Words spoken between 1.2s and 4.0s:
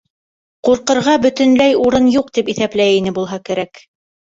бөтөнләй урын юҡ, тип иҫәпләй ине булһа кәрәк.